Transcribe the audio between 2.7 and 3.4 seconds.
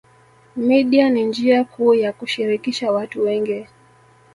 watu